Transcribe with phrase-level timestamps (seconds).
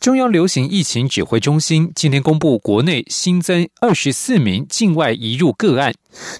[0.00, 5.94] 中央流行疫情指挥中心今天公布，国内新增二十四名境外移入个案。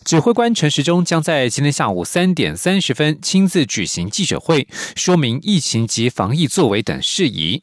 [0.04, 7.62] 指挥官陈时中将在今天下午三点三十分亲自举行记者会，说明疫情及防疫作为等事宜。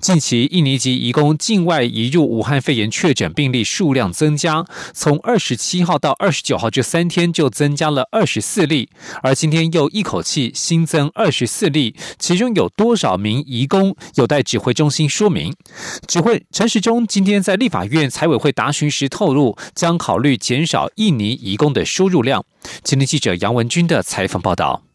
[0.00, 8.88] 近期，印尼籍移工境外移入武汉肺炎确诊病例数量增加，从二十七号到二十九号这三天就增加了二十四例，
[9.22, 15.54] 而今天又一口气新增二十四例，其中有多少名移工有待指挥中心说明。
[16.06, 22.44] 指挥陈时中今天在立法院财委会答询时透露，将考虑减少印尼移工的输入量。
[22.82, 24.87] 今天记者杨文军的采访报道。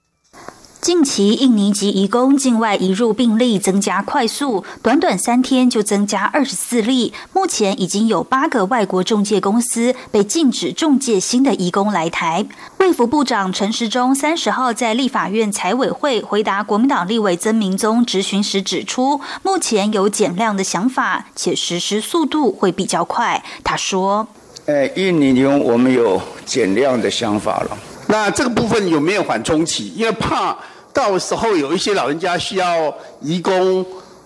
[0.83, 7.13] 近期印尼籍移工境外移入病例增加快速，短短三天就增加二十四例。
[7.31, 12.45] 目前已经有八个外国中介公司被禁止中介新的移工来台。
[12.79, 23.41] 卫福部长陈时中三十号在立法院财委会回答国民党立委曾明宗质询时指出，目前有减量的想法，且实施速度会比较快。
[23.63, 24.27] 他说
[24.67, 27.77] ：“呃，印尼移工我们有减量的想法了。
[28.07, 29.93] 那这个部分有没有缓冲期？
[29.95, 30.53] 因为怕。”
[30.93, 33.83] 到时候有一些老人家需要移工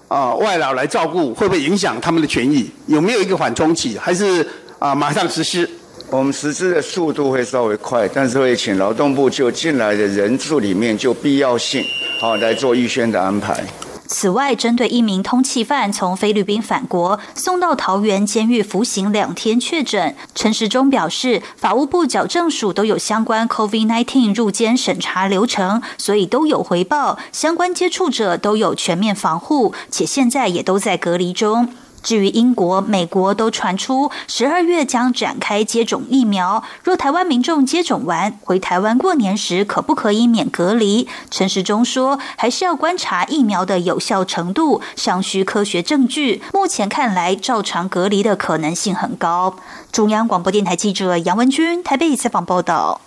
[0.10, 2.70] 啊外劳来照顾，会不会影响他们的权益？
[2.88, 3.98] 有没有一个缓冲期？
[3.98, 4.46] 还是
[4.78, 5.68] 啊马上实施？
[6.10, 11.84] 我们实施的速度会稍微快，但是会请劳动部就进来的人数里面就必要性
[12.20, 13.64] 好来做预先的安排。
[14.08, 31.70] 此外，针对一名通缉犯从菲律宾返国送到桃园监狱服刑两天确诊，陈时中表示，法务部矫正署都有相关 COVID-19 入监审查流程，所以都有回报，相关接触者都有全面防护，且现在也都在隔离中。
[32.04, 41.08] 至于英国、美国都传出十二月将展开接种疫苗，若台湾民众接种完回台湾过年时，可不可以免隔离？
[41.30, 46.42] 陈时中说，还是要观察疫苗的有效程度，尚需科学证据。
[46.54, 49.56] 目前看来，照常隔离的可能性很高。
[49.92, 53.02] 中央广播电台记者杨文君台北采访报道。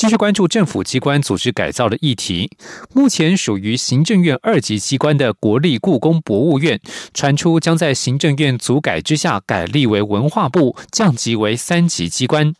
[0.00, 2.50] 继续关注政府机关组织改造的议题。
[2.94, 6.80] 目前属于行政院二级机关的国立故宫博物院，
[7.12, 12.54] 传出将在行政院组改之下改立为文化部，降级为三级机关。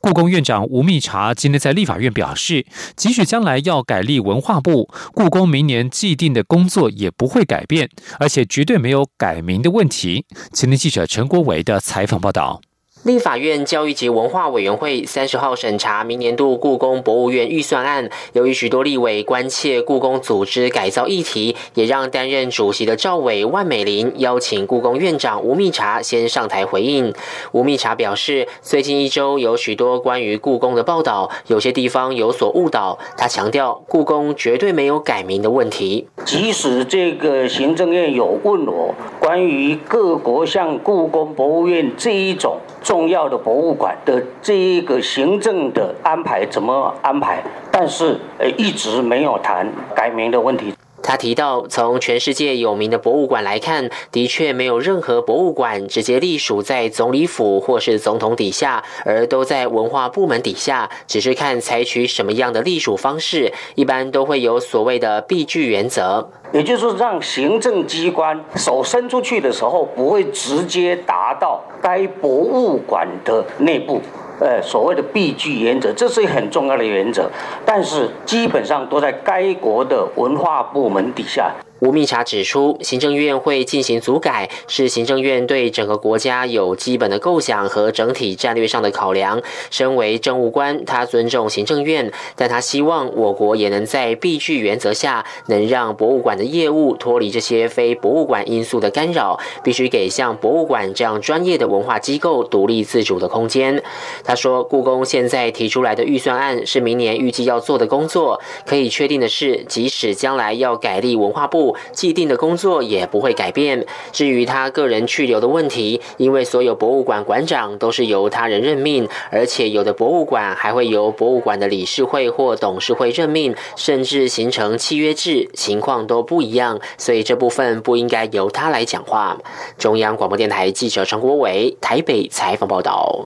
[0.00, 2.64] 故宫院长吴密察今天在立法院表示，
[2.96, 10.24] 即使将来要改立文化部，故宫明年既定的工作也不会改变，而且绝对没有改名的问题。
[10.54, 12.62] 今天记者陈国维的采访报道。
[13.04, 27.14] 立法院教育及文化委员会三十号审查明年度故宫博物院预算案，由于许多立委关切故宫组织改造议题，也让担任主席的赵伟、万美玲邀请故宫院长吴密察先上台回应。
[27.52, 32.98] 吴密察表示，最近一周有许多关于故宫的报道，有些地方有所误导。
[33.16, 36.08] 他强调，故宫绝对没有改名的问题。
[36.24, 42.58] 即使这个行政院有问我关于各国像故宫博物院这一种。
[42.88, 47.42] 重要的博物馆的这一个行政的安排怎么安排？
[47.70, 50.72] 但是呃一直没有谈改名的问题。
[51.02, 60.90] 他提到，从全世界有名的博物馆来看，的确没有任何博物馆直接隶属在总理府或是总统底下，而都在文化部门底下。
[61.06, 74.02] 只是看采取什么样的隶属方式，一般都会有所谓的避拒原则，也就是让行政机关手伸出去的时候，不会直接达到该博物馆的内部。
[74.40, 77.28] 呃，所谓的避拒原则，这是很重要的原则，
[77.64, 81.52] 但是基本上都在该国的文化部门底下。
[81.80, 89.40] 吴密察指出，行政院会进行组改，是行政院对整个国家有基本的构想和整体战略上的考量。
[89.70, 103.80] 身为政务官，他尊重行政院，但他希望我国也能在避拒原则下，能让博物馆的业务脱离这些非博物馆因素的干扰，必须给像博物馆这样专业的文化机构独立自主的空间。
[104.24, 111.67] 他说，故宫现在提出来的预算案是明年预计要做的工作，可以确定的是，即使将来要改立文化部。
[111.92, 113.86] 既定的工作也不会改变。
[114.12, 129.38] 至于他个人去留的问题，因为所有博物馆馆长都是由他人任命，而且有的博物馆还会由博物馆的理事会或董事会任命，甚至形成契约制，情况都不一样，所以这部分不应该由他来讲话。
[129.76, 133.24] 中央广播电台记者陈国伟台北采访报道。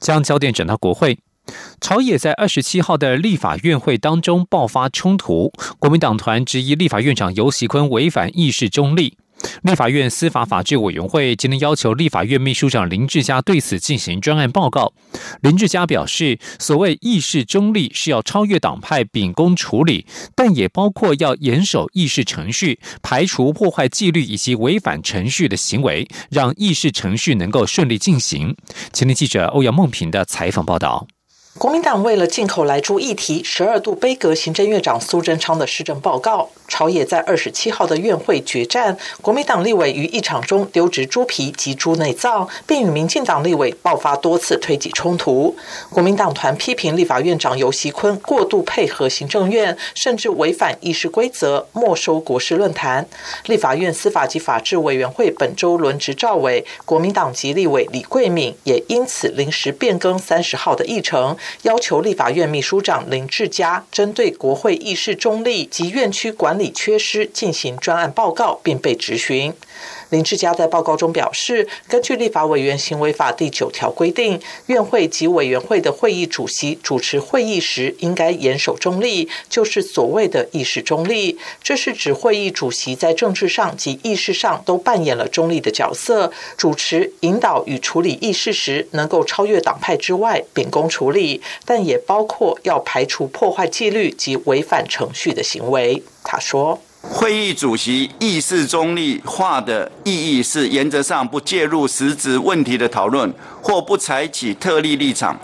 [0.00, 1.18] 将焦点转到国会。
[1.80, 9.18] 朝野在二十七号的立法院会当中爆发冲突，国民党团质疑立法院长游锡坤违反议事中立。
[9.62, 14.94] 立法院司法法制委员会今天要求立法院秘书长林志嘉对此进行专案报告。
[15.42, 28.56] 林志嘉表示，所谓议事中立是要超越党派秉公处理，但也包括要严守议事程序，排除破坏纪律以及违反程序的行为，让议事程序能够顺利进行。
[28.94, 31.06] 前天记者欧阳梦平的采访报道。
[31.56, 36.50] 国民党为了进口来猪议题，十二度杯阁行政院长苏贞昌的施政报告。
[36.66, 45.54] 朝野在二十七号的院会决战，国民党立委于议场中丢掷猪皮及猪内脏，并与民进党立委爆发多次推挤冲突。
[45.90, 53.06] 国民党团批评立法院长游锡坤过度配合行政院，甚至违反议事规则，没收国事论坛。
[53.46, 66.54] 立法院司法及法制委员会本周轮值召委，国民党籍立委李桂敏也因此临时变更三十号的议程，要求立法院秘书长林志嘉针对国会议事中立及院区管。
[66.54, 69.52] 理理缺失进行专案报告，并被质询。
[70.14, 81.36] 林志嘉在报告中表示，根据立法委员行为法第九条规定，院会及委员会的会议主席主持会议时，应该严守中立，就是所谓的议事中立。
[81.60, 96.04] 这是指会议主席在政治上及议事上都扮演了中立的角色，主持、引导与处理议事时，能够超越党派之外，秉公处理，但也包括要排除破坏纪律及违反程序的行为。
[96.22, 96.80] 他说。
[97.10, 105.38] 会议主席议事中立化的意义是，原则上不介入实质问题的讨论，或不采取特例立场，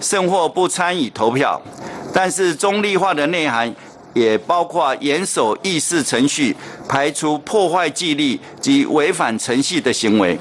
[0.00, 1.60] 甚或不参与投票。
[2.12, 3.74] 但是中立化的内涵
[4.12, 6.54] 也包括严守议事程序，
[6.88, 10.38] 排除破坏纪律及违反程序的行为，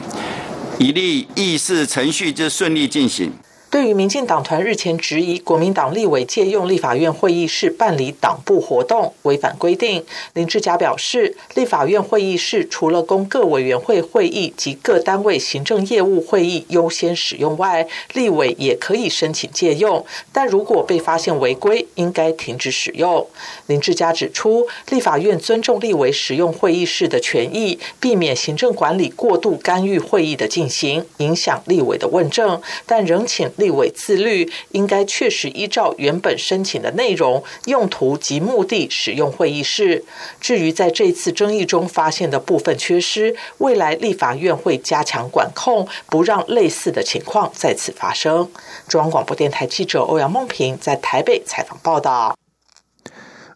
[0.78, 3.32] 以利议事程序之顺利进行。
[3.74, 10.06] 对于民进党团日前质疑国民党立委借用立法院会议室办理党部活动违反规定，
[10.36, 23.26] 林志嘉表示，立法院会议室除了供各委员会会议及各单位行政业务会议优先使用外，立委也可以申请借用，但如果被发现违规，应该停止使用。
[23.66, 33.50] 林志嘉指出，立法院尊重立委使用会议室的权益，避免行政管理过度干预会议的进行，影响立委的问政，但仍请。
[33.64, 40.04] 立委自律，应该确实依照原本申请的内容、用途及目的使用会议室。
[40.42, 48.50] 至于在这次争议中发现的部分缺失，未来立法院会加强管控，不让类似的情况再次发生。
[48.90, 52.38] 中央广播电台记者欧阳梦平在台北采访报道。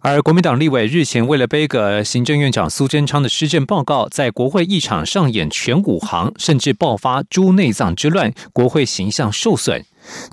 [0.02, 9.84] 而国民党立委日前为了背个行政院长苏贞昌的施政报告，在国会议场上演全武行，甚至爆发猪内脏之乱，国会形象受损。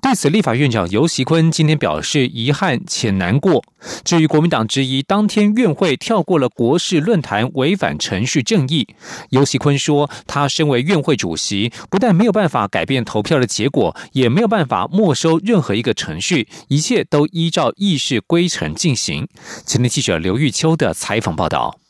[0.01, 3.65] 对此，立法院长游锡坤今天表示遗憾且难过。
[4.05, 8.87] 至于国民党质疑当天院会跳过了国事论坛，违反程序正义，
[9.31, 19.29] 游锡坤说，他身为院会主席，不但没有办法改变投票的结果，也没有办法没收任何一个程序，一切都依照议事规程进行。
[19.67, 21.84] 前天记者刘玉秋的采访报道。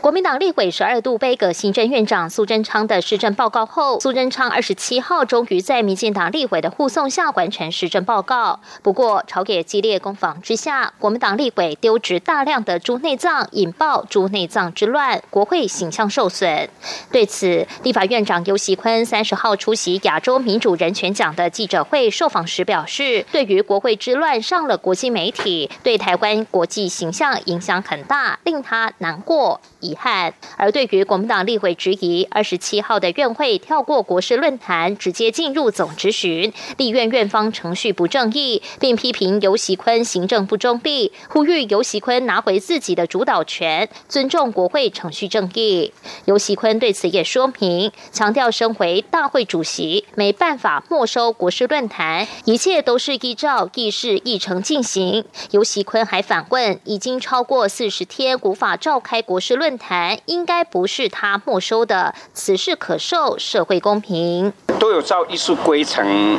[0.00, 8.60] 国民党立委十二度杯葛行政院长苏贞昌的施政报告后，苏贞昌二十七号终于在民进党立委的护送下完成施政报告。
[8.82, 16.70] 不过，朝野激烈攻防之下，国民党立委丢掷大量的猪内脏，引爆猪内脏之乱，国会形象受损。
[17.12, 29.60] 对此，立法院长游锡坤三十号出席亚洲民主人权奖的记者会受访时表示，对于国会之乱上了国际媒体，对台湾国际形象影响很大，令他难过。
[29.90, 30.32] 遗憾。
[30.56, 45.92] 而对于国民党立委质疑，二十七号的院会跳过国事论坛，直接进入总质询，立院院方程序不正义，并批评游锡坤行政不中立，呼吁游锡坤拿回自己的主导权，尊重国会程序正义。
[46.26, 55.24] 游锡坤对此也说明，强调身为大会主席，没办法没收国事论坛，一切都是依照议事议程进行。
[55.50, 59.79] 游锡坤还反问，已经超过四十天无法召开国事论。
[59.80, 66.38] 谈应该不是他没收的，此事可受社会公平，都有照艺术规程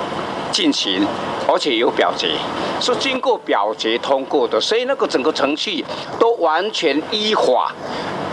[0.52, 1.06] 进行，
[1.48, 2.36] 而且有表决，
[2.80, 5.84] 是经过表决通过的，所以那个整个程序
[6.20, 7.74] 都完全依法，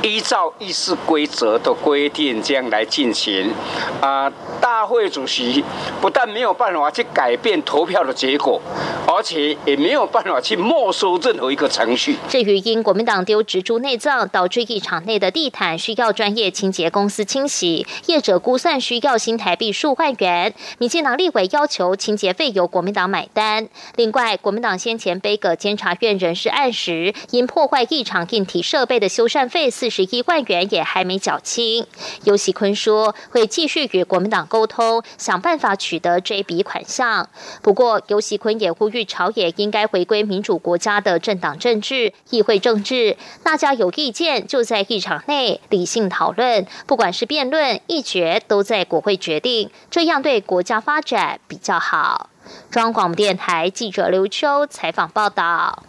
[0.02, 3.52] 依照议事规则的规定这样来进行。
[4.00, 5.64] 啊，大会主席
[6.00, 8.61] 不但没有办法去改变投票的结果，
[9.07, 12.17] 而且也没有办法去没收任何一个程序。
[12.28, 23.69] 至于因国民党丢植株内脏导致议场内的地毯需要专业清洁公司清洗，业者估算需要新台币数万元，民进党立委要求清洁费由国民党买单。
[23.97, 31.87] 另外，国民党先前背个监察院人事案时，因破坏议场硬体设备的修缮费四十一万元也还没缴清。
[32.25, 37.28] 尤喜坤说，会继续与国民党沟通，想办法取得这笔款项。
[37.62, 52.30] 不过，尤喜坤也呼吁朝野应该回归民主国家的政党政治、议会政治，大家有意见就在议场内理性讨论，不管是辩论、议决，都在国会决定，这样对国家发展比较好。
[52.71, 55.85] 中央广播电台记者刘秋采访报道。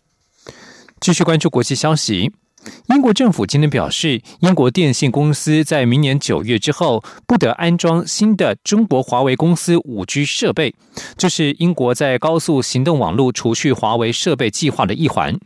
[1.00, 2.34] 继续关注国际消息。
[2.88, 10.76] 英国政府今天表示，英国电信公司在明年九月之后不得安装新的中国华为公司五 G 设备，
[11.16, 15.40] 这是英国在高速行动网络除去华为设备计划的一环。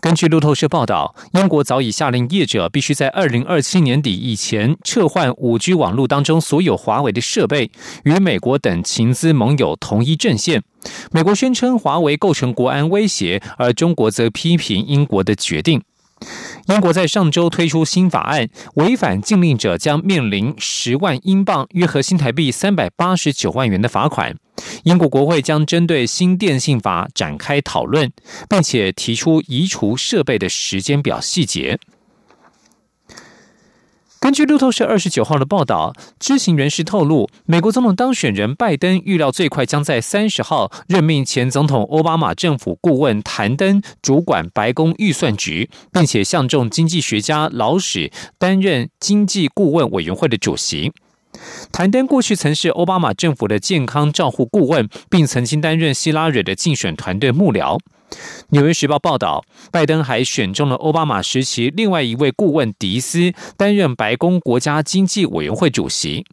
[0.00, 7.72] 根据路透社报道，英国早已下令业者必须在二零二七年底以前撤换五 G 网络当中所有华为的设备，
[8.04, 10.62] 与美国等情资盟友同一阵线。
[11.10, 15.82] 美国宣称华为构成国安威胁，而中国则批评英国的决定。
[16.66, 24.34] 英国在上周推出新法案，违反禁令者将面临十万英镑（约合新台币三百八十九万元）的罚款。
[24.84, 28.10] 英国国会将针对新电信法展开讨论，
[28.48, 31.78] 并且提出移除设备的时间表细节。
[34.18, 50.92] 根据路透社二十九号的报道，知情人士透露，美国总统当选人拜登预料最快将在三十号任命前总统奥巴马政府顾问谭登主管白宫预算局，并且相中经济学家劳史担任经济顾问委员会的主席。
[51.70, 57.78] 谭登过去曾是奥巴马政府的健康照护顾问，并曾经担任希拉蕊的竞选团队幕僚。
[58.50, 66.24] 《纽约时报》报道，拜登还选中了奥巴马时期另外一位顾问迪斯担任白宫国家经济委员会主席。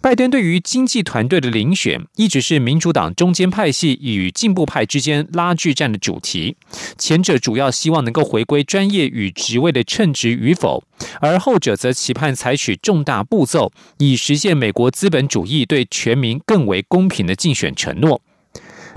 [0.00, 6.56] 拜登对于经济团队的遴选，一直是民主党中间派系与进步派之间拉锯战的主题。
[6.96, 10.84] 前者主要希望能够回归专业与职位的称职与否，
[11.20, 18.20] 而后者则期盼采取重大步骤，以实现美国资本主义对全民更为公平的竞选承诺。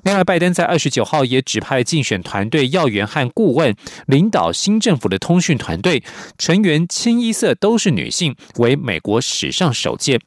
[0.03, 3.75] 另外，拜登在二十九号也指派竞选团队要员和顾问
[4.07, 6.03] 领导新政府的通讯团队，
[6.37, 10.19] 成员清一色都是女性，为美国史上首见。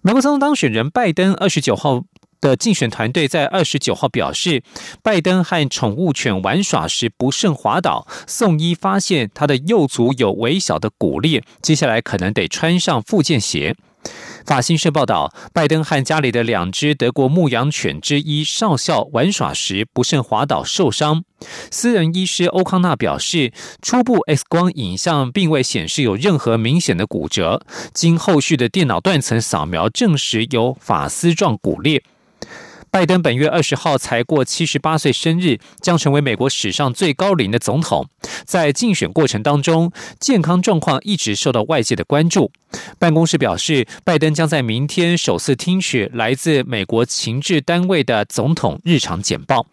[0.00, 2.04] 美国总统当选人拜登二十九号
[2.40, 4.62] 的竞选团队在二十九号表示，
[5.02, 13.74] 拜登和宠物犬玩耍时不慎滑倒，送医发现他的右足有微小的骨裂，接下来可能得穿上复健鞋。
[14.46, 21.24] 法新社报道，拜登和家里的两只德国牧羊犬之一少校玩耍时不慎滑倒受伤。
[21.72, 27.60] 私人医师欧康纳表示，初步 X 光影像并未显示有任何明显的骨折，
[27.92, 32.04] 经后续的电脑断层扫描证实有法丝状骨裂。
[32.96, 38.08] 拜登本月二十号才过七十八岁生日，将成为美国史上最高龄的总统。
[38.46, 42.50] 在竞选过程当中，健康状况一直受到外界的关注。
[42.98, 49.66] 办公室表示，拜登将在明天首次听取来自美国情治单位的总统日常简报。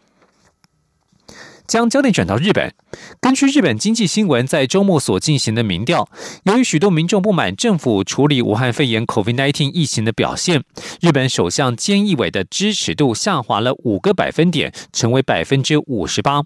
[1.67, 2.73] 将焦点转到日本。
[3.19, 6.07] 根据日本经济新闻在周末所进行的民调，
[6.43, 10.63] 由于许多民众不满政府处理武汉肺炎 （COVID-19） 疫情的表现，
[11.01, 16.43] 日本首相菅义伟的支持度下滑了五个百分点，成为百分之五十八。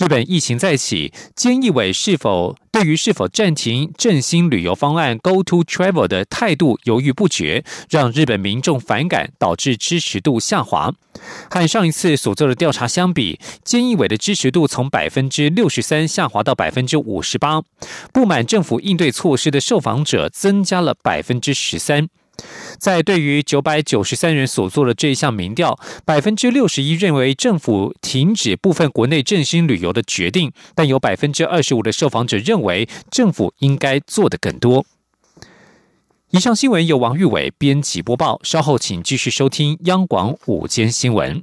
[0.00, 10.94] 日本疫情再起，菅义伟是否对于是否暂停振兴旅游方案 “Go to Travel” 的态度犹豫不决，让日本民众反感，导致支持度下滑。
[11.50, 17.60] 和上一次所做的调查相比，菅义伟的支持度从百分之六十三下滑到百分之五十八，
[18.10, 22.08] 不满政府应对措施的受访者增加了百分之十三。
[22.78, 34.84] 在对于九百九十三人所做的这一项民调，百分之六十一认为政府停止部分国内振兴旅游的决定，但有百分之二十五的受访者认为政府应该做的更多。
[36.30, 41.42] 以上新闻由王玉伟编辑播报，稍后请继续收听央广午间新闻。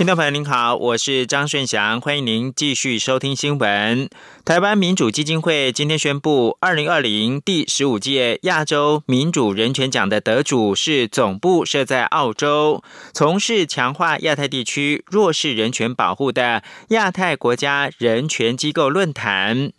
[0.00, 4.08] 听众朋友您好，我是张顺祥，欢迎您继续收听新闻。
[4.46, 19.72] 台湾民主基金会今天宣布，二零二零第十五届亚洲民主人权奖的得主是总部设在澳洲、从事强化亚太地区弱势人权保护的亚太国家人权机构论坛。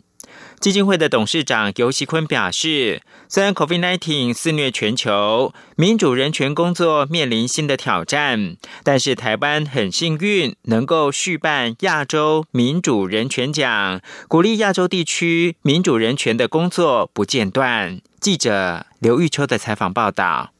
[0.62, 18.00] 基金会的董事长尤锡坤表示，虽然 COVID-19 肆虐全球，民主人权工作面临新的挑战，但是台湾很幸运能够续办亚洲民主人权奖，鼓励亚洲地区民主人权的工作不间断。
[18.20, 20.52] 记者刘玉秋的采访报道。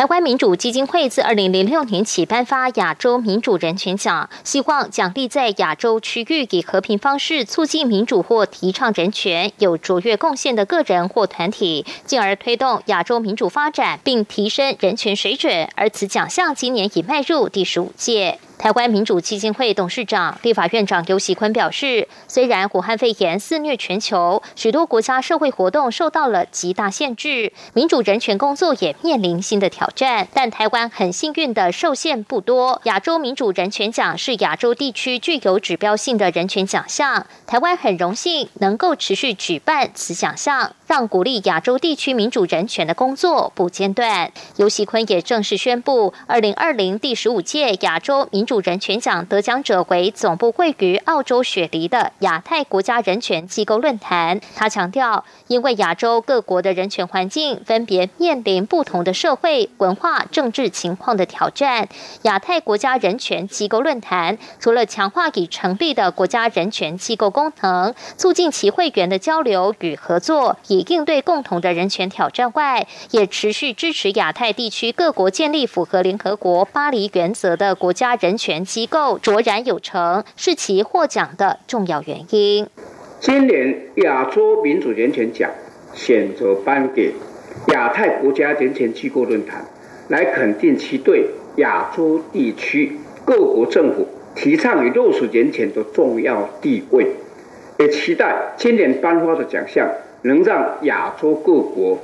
[0.00, 15.68] 台湾民主基金会自二零零六年起颁发亚洲民主人权奖，希望奖励在亚洲区域以和平方式促进民主或提倡人权有卓越贡献的个人或团体，进而推动亚洲民主发展并提升人权水准。
[15.74, 18.38] 而此奖项今年已迈入第十五届。
[18.60, 32.82] 台湾民主基金会董事长、立法院长游锡坤表示，虽然武汉肺炎肆虐全球，许多国家社会活动受到了极大限制，民主人权工作也面临新的挑战，但台湾很幸运的受限不多。
[32.84, 40.74] 亚洲民主人权奖是亚洲地区具有指标性的人权奖项，台湾很荣幸能够持续举办此奖项。
[40.90, 44.32] 让鼓励亚洲地区民主人权的工作不间断。
[44.56, 54.40] 尤锡坤也正式宣布，二零二零第十五届亚洲民主人权奖得奖者为总部位于澳洲雪梨的亚太国家人权机构论坛。
[54.56, 61.88] 他强调，因为亚洲各国的人权环境分别面临不同的社会、文化、政治情况的挑战，
[62.22, 82.66] 亚太国家人权机构论坛除了强化已成立的国家人权机构功能，促进其会员的交流与合作，以应对共同的人权挑战外，也持续支持亚太地区各国建立符合联合国巴黎原则的国家人权机构，卓然有成，是其获奖的重要原因。
[83.18, 85.50] 今年亚洲民主人权奖
[85.92, 87.12] 选择颁给
[87.68, 89.64] 亚太国家人权机构论坛，
[90.08, 97.06] 来肯定其对亚洲地区各国政府提倡与落实人权的重要地位，
[97.78, 99.86] 也期待今年颁发的奖项。
[100.22, 101.98] 能让亚洲各国。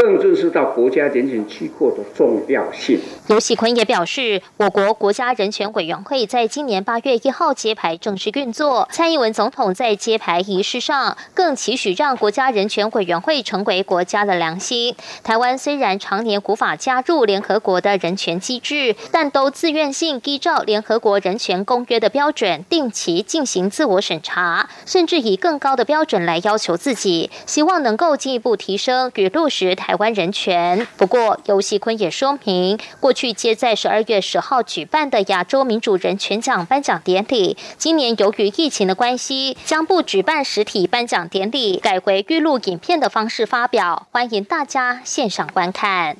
[0.00, 2.98] 更认识到国家人权机构的重要性。
[3.26, 8.88] 尤喜坤也表示，我国国家人权委员会在今年八月一号揭牌正式运作。
[8.90, 14.96] 蔡英文总统在揭牌仪式上更期许让国家人权委员会成为国家的良心。
[15.22, 29.89] 台湾虽然常年无法加入联合国的人权机制，但都自愿性依照联合国人权公约的标准，定期进行自我审查，甚至以更高的标准来要求自己，希望能够进一步提升与落实台。
[29.90, 30.86] 台湾人权。
[30.96, 46.16] 不过，尤锡坤也说明，过去接在十二月十号举办的亚洲民主人权奖颁奖典礼，今年由于疫情的关系，将不举办实体颁奖典礼，改回预录影片的方式发表，欢迎大家线上观看。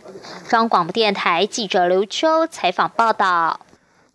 [0.49, 3.61] 中央广播电台记者刘秋采访报道。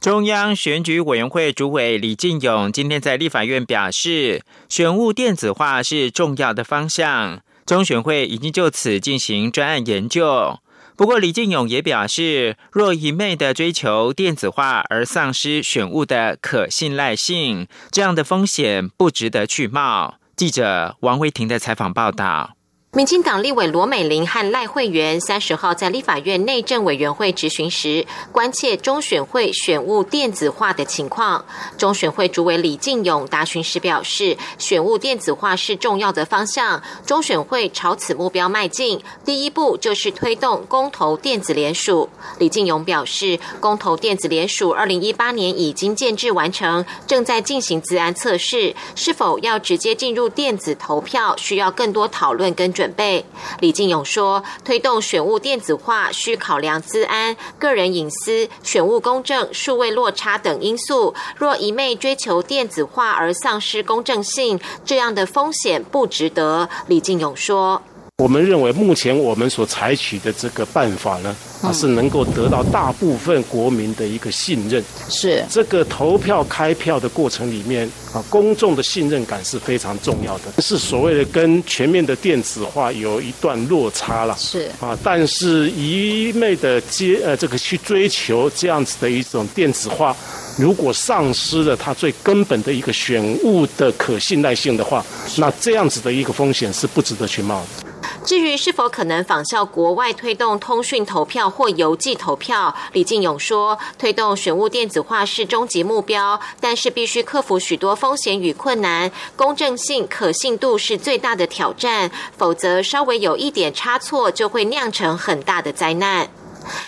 [0.02, 7.40] 中央选举委员会主委李进勇今天在立法院表示，选务电子化是重要的方向。
[7.66, 10.60] 中选会已经就此进行专案研究，
[10.96, 20.20] 不过李进勇也表示，若一昧的追求电子化而丧失选务的可信赖性，这样的风险不值得去冒。
[20.36, 22.56] 记者王维婷的采访报道。
[22.96, 31.44] 民进党立委罗美玲和赖慧媛三十号在立法院内政委员会质询时，关切中选会选务电子化的情况。
[31.78, 39.02] 中选会主委李进勇答询时表示，选务电子化是重要的方向，中选会朝此目标迈进。
[39.26, 42.08] 第一步就是推动公投电子联署。
[42.40, 52.85] 李进勇表示，公投电子联署二零一八年已经建制完成，正在进行自安测试，是否要直接进入电子投票，需要更多讨论跟准。
[52.86, 53.26] 准备，
[53.62, 61.16] 李进勇说，推动选务电子化需考量资安、个人隐私、选务公正、数位落差等因素。
[61.36, 66.70] 若一昧追求电子化而丧失公正性，这样的风险不值得。
[66.86, 67.82] 李进勇说。
[68.24, 74.82] 我们认为，目前我们所采取的这个办法呢，啊，是能够得到大部分国民的一个信任。
[75.10, 84.34] 是这个投票开票的过程里面啊，公众的信任感是非常重要的，是所谓的跟全面的电子化有一段落差了。
[84.40, 90.16] 是啊，但是一昧的接呃这个去追求这样子的一种电子化，
[90.58, 97.86] 如果丧失了它最根本的一个选务的可信赖性的话，那这样子的一个风险是不值得去冒的。
[98.24, 116.30] 至于是否可能仿效国外推动通讯投票或邮寄投票，李进勇说，推动选务电子化是终极目标，但是必须克服许多风险与困难，公正性、可信度是最大的挑战，否则稍微有一点差错，就会酿成很大的灾难。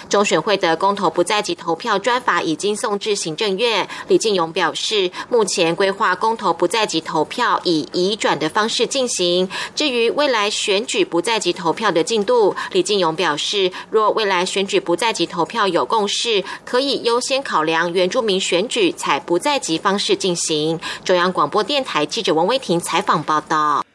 [0.09, 3.87] 中选会的公投不在即投票专法已经送至行政院。
[4.07, 9.49] 李进勇表示，目前规划公投不在即投票以移转的方式进行。
[9.75, 20.79] 至于未来选举不在即投票的进度，李进勇表示，若未来选举不在即投票有共识，可以优先考量原住民选举采不在即方式进行。
[21.03, 23.86] 中央广播电台记者王威婷采访报道。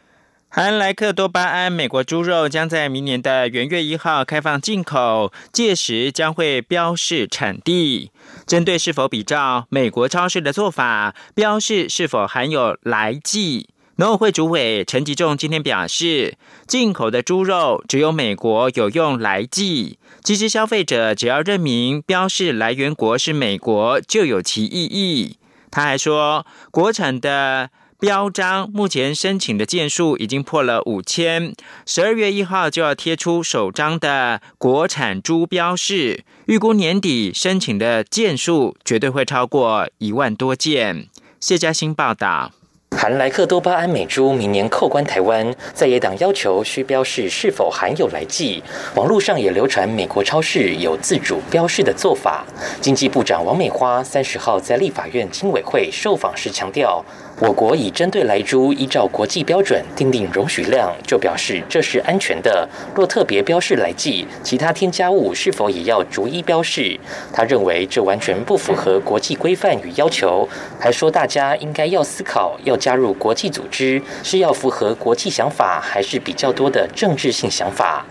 [0.55, 8.11] 含莱克多巴胺美国猪肉将在明年的元月一号开放进口，届时将会标示产地。
[8.47, 16.37] 针对是否比照美国超市的做法，标示是否含有来记，农委会主委陈吉仲今天表示，
[16.67, 25.39] 进口的猪肉只有美国有用来记，其实消费者只要认明标示来源国是美国，就有其意义。
[25.71, 27.71] 他还说，国产的。
[28.03, 31.55] 标章目前申请的件数已经破了五千，
[31.87, 41.07] 十二月一号就要贴出首张的国产猪标示，预估年底申请的件数绝对会超过一万多件。
[41.39, 42.51] 谢嘉欣报道。
[42.91, 48.63] 含莱克多巴胺美猪明年扣关台湾，在野党要求需标示是否含有来剂，
[48.95, 52.45] 网络上也流传美国超市有自主标示的做法。
[52.83, 57.03] 经济部长王美花三十号在立法院经委会受访时强调。
[57.41, 62.69] 我国已针对来猪依照国际标准订定容许量，就表示这是安全的。
[62.95, 66.99] 若特别标示来剂，其他添加物是否也要逐一标示？
[67.33, 78.07] 他认为这完全不符合国际规范与要求，还说大家应该要思考，要加入国际组织是要符合国际想法，还是比较多的政治性想法？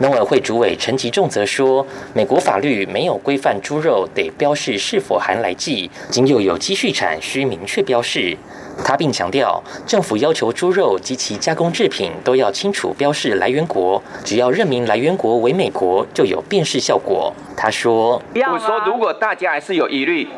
[0.00, 8.36] 农委会主委陈吉仲则说，美国法律没有规范猪肉得标示是否含来剂，仅有有机畜产需明确标示。
[8.84, 17.32] 他并强调，政府要求猪肉及其加工制品都要清楚标示来源国，只要认明来源国为美国，就有辨识效果。
[17.56, 20.28] 他说：“我说，如果大家还是有疑虑，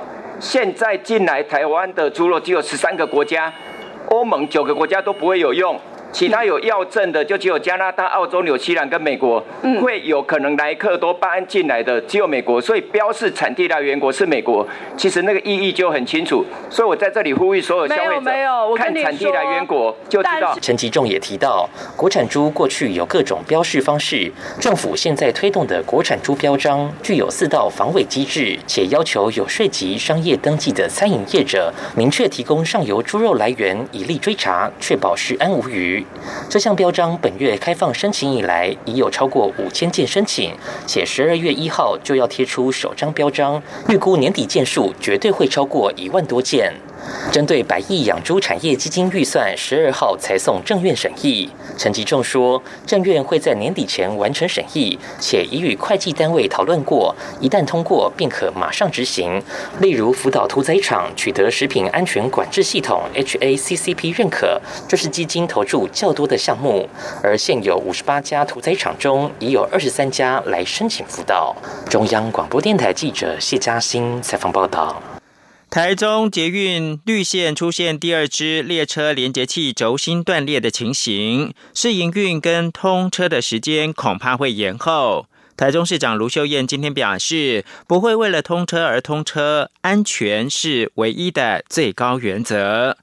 [0.41, 3.53] 现在进来台湾的猪肉只有十三个国家，
[4.09, 5.79] 欧盟九个国家都不会有用。”
[6.15, 9.45] 其他有药证的就只有加拿大、澳洲、纽西兰跟美国，
[9.83, 14.65] 会有可能莱克多巴胺进来的只有美国，所以标示产地来源国是美国，
[14.97, 16.47] 其实那个意义就很清楚。
[16.71, 18.31] 所以我在这里呼吁所有消费者，
[18.77, 20.57] 看产地来源国就知道。
[20.63, 36.04] 陈吉仲也提到，国产猪过去有各种标示方式，政府现在推动的国产猪标章具有四道防伪机制，且要求有税籍、商业登记的餐饮业者明确提供上游猪肉来源，以利追查，确保食安无虞。
[36.49, 40.53] 这项标章本月开放申请以来，已有超过五千件申请，
[40.87, 46.73] 且十二月一号就要贴出首张标章，预估年底件数绝对会超过一万多件。
[47.31, 51.51] 针对百亿养猪产业基金预算，十二号才送政院审议。
[51.77, 59.43] 陈吉仲说，政院会在年底前完成审议，且已与会计单位讨论过，一旦通过便可马上执行。
[59.81, 66.89] 例如，福岛屠宰场取得食品安全管制系统 （HACCP） 认可，这是基金投注较多的项目。
[67.23, 71.55] 而现有五十八家屠宰场中，已有二十三家来申请辅导。
[71.91, 75.14] 中央广播电台记者谢嘉欣采访报道。
[75.75, 85.27] 台中捷运绿线出现第二支列车连接器轴心断裂的情形，试营运跟通车的时间恐怕会延后。
[85.57, 92.97] 台中市长卢秀燕今天表示，不会为了通车而通车，安全是唯一的最高原则。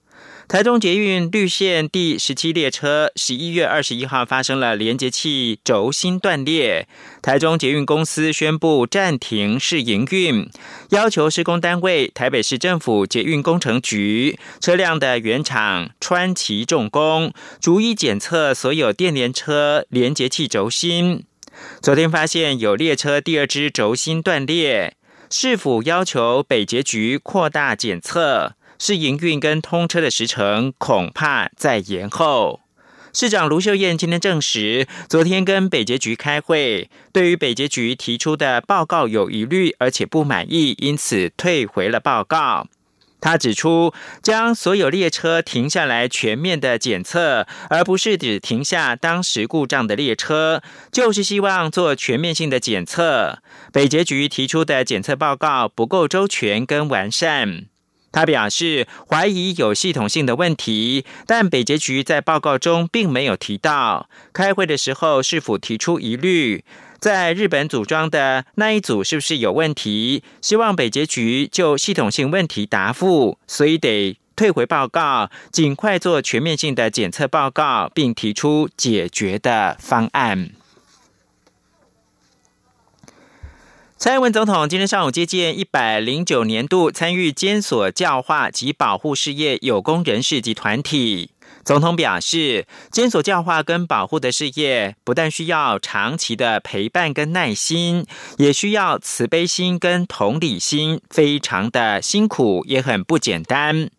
[0.51, 6.89] 台中捷运绿线第十七列车十一月二十一号发生了连接器轴心断裂，
[7.21, 10.49] 台中捷运公司宣布暂停试营运，
[10.89, 21.23] 要求施工单位台北市政府捷运工程局车辆的原厂川崎重工逐一检测所有电联车连接器轴心。
[21.81, 24.97] 昨天发现有列车第二支轴心断裂，
[25.29, 28.55] 是否要求北捷局扩大检测。
[28.83, 32.61] 是营运跟通车的时程恐怕在延后。
[33.13, 42.65] 市长卢秀燕今天证实，昨天跟北捷局开会，对于北捷局提出的报告有疑虑，而且不满意，因此退回了报告。
[43.19, 53.43] 他指出，将所有列车停下来全面的检测，而不是只停下当时故障的列车，就是希望做全面性的检测。
[53.71, 57.67] 北捷局提出的检测报告不够周全跟完善。
[58.11, 64.09] 他表示怀疑有系统性的问题，但北捷局在报告中并没有提到。
[64.33, 66.63] 开会的时候是否提出疑虑，
[66.99, 70.23] 在日本组装的那一组是不是有问题？
[70.41, 80.51] 希望北捷局就系统性问题答复，所以得退回报告，尽快做全面性的检测报告，并提出解决的方案。
[84.03, 91.29] 蔡英文总统今天上午接见一百零九年度参与监所教化及保护事业有功人士及团体。
[91.63, 98.07] 总统表示，监所教化跟保护的事业，不但需要长期的陪伴跟耐心，
[98.39, 103.91] 也需要慈悲心跟同理心，非常的辛苦，也很不简单。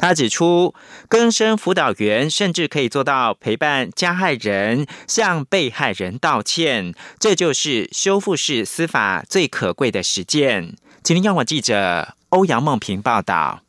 [0.00, 0.74] 他指出，
[1.08, 10.74] 更生辅导员甚至可以做到陪伴加害人向被害人道歉，这就是修复式司法最可贵的实践。
[11.02, 13.60] 今天，央广记者欧阳梦平报道。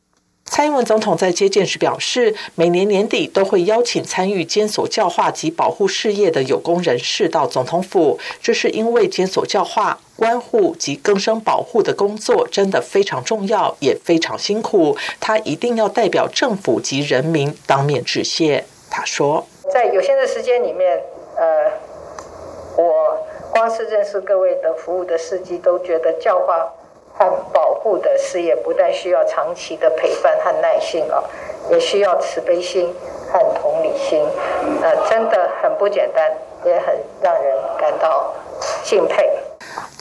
[0.51, 14.97] 蔡英文总统在接见时表示，每年年底都会邀请参与监所教化及保护事业的有功人士到总统府，这是因为监所教化、关护及更生保护的工作真的非常重要，也非常辛苦。
[15.21, 18.65] 他一定要代表政府及人民当面致谢。
[18.89, 21.01] 他说，在有限的时间里面，
[21.37, 21.71] 呃，
[22.75, 26.73] 我光是认识各位的服务的司机，都觉得教化。
[27.21, 31.23] 和保护的事业不但需要长期的陪伴和耐心啊，
[31.69, 32.91] 也需要慈悲心
[33.31, 34.25] 和同理心，
[34.81, 36.31] 呃，真的很不简单，
[36.65, 38.33] 也很让人感到
[38.83, 39.29] 敬佩。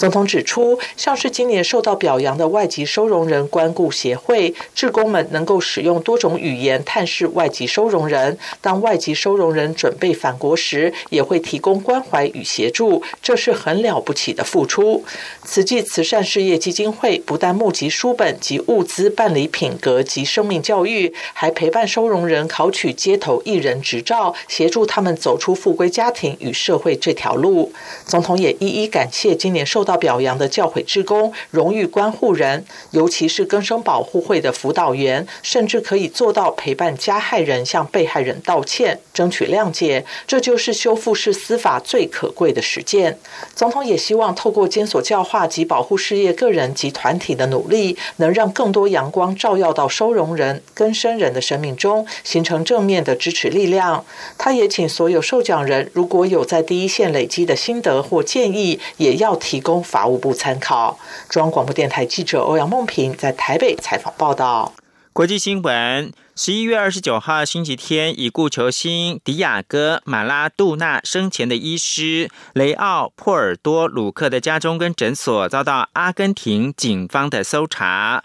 [0.01, 8.39] 总统指出，像是今年受到表扬的外籍收容人关顾协会，志工们能够使用多种语言探视外籍收容人。
[8.63, 15.05] 当外籍收容人准备返国时，也会提供关怀与协助，这是很了不起的付出。
[15.45, 27.71] 慈济慈善事业基金会不但募集书本及物资办理品格及生命教育，还陪伴收容人考取街头艺人执照，协助他们走出复归家庭与社会这条路。
[28.07, 29.90] 总统也一一感谢今年受到。
[29.91, 43.19] 到表扬的教诲职工、荣誉关护人，尤其是更生保护会的辅导员，甚至可以做到陪伴加害人向被害人道歉、争取谅解，这就是修复式司法最可贵的实践。
[43.57, 54.05] 总统也希望透过监所教化及保护事业个人及团体的努力，能让更多阳光照耀到收容人、更生人的生命中，形成正面的支持力量。
[54.39, 59.80] 他也请所有受奖人，如果有在第一线累积的心得或建议，也要提供。
[59.83, 60.99] 法务部参考。
[61.29, 64.73] 中央广播电台记者欧阳梦平在台北采访报道。
[65.13, 78.23] 国际新闻：十一月二十九号星期天，已故球星迪亚哥马拉杜纳生前的医师雷奥·珀尔多鲁克的家中跟诊所遭到阿根廷警方的搜查。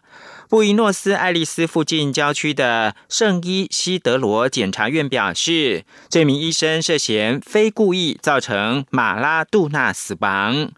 [0.47, 10.69] 布宜诺斯艾利斯附近郊区的圣伊西德罗检察院表示，这名医生涉嫌非故意造成马拉杜纳死亡。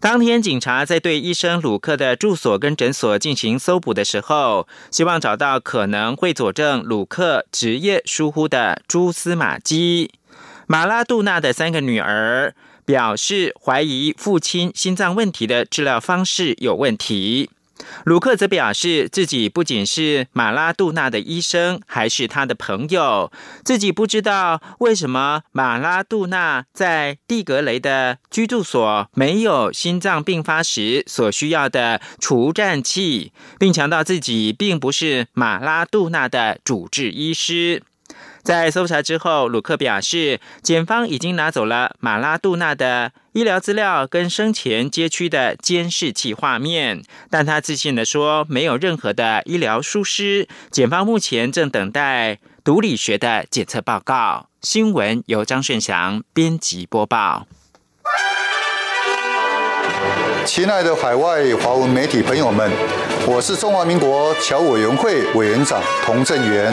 [0.00, 10.12] 当天，警察在对医生鲁克的住所跟诊所进行搜捕的时候，希望找到可能会佐证鲁克职业疏忽的蛛丝马迹。
[10.68, 17.50] 马拉杜纳的三个女儿表示，怀疑父亲心脏问题的治疗方式有问题。
[18.04, 23.30] 鲁克则表示，自己不仅是马拉杜纳的医生，还是他的朋友。
[23.64, 37.82] 自己不知道为什么马拉杜纳在蒂格雷的居住所没有心脏病发时所需要的除颤器，并强调自己并不是马拉杜纳的主治医师。
[38.48, 50.48] 在搜查之后，鲁克表示，检方已经拿走了马拉杜纳的医疗资料跟生前街区的监视器画面，但他自信的说，没有任何的医疗疏失。
[50.70, 54.46] 检方目前正等待毒理学的检测报告。
[54.62, 57.46] 新闻由张顺祥编辑播报。
[60.46, 62.72] 亲爱的海外华文媒体朋友们，
[63.26, 66.72] 我是中华民国侨委员会委员长童振源。